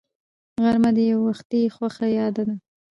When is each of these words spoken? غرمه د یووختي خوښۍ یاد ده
غرمه 0.61 0.91
د 0.95 0.99
یووختي 1.11 1.61
خوښۍ 1.75 2.11
یاد 2.19 2.35
ده 2.47 2.55